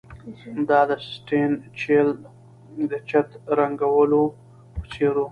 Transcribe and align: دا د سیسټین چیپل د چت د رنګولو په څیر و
دا 0.69 0.79
د 0.89 0.91
سیسټین 1.05 1.51
چیپل 1.79 2.09
د 2.89 2.91
چت 3.09 3.27
د 3.45 3.47
رنګولو 3.59 4.21
په 4.75 4.83
څیر 4.91 5.13
و 5.19 5.25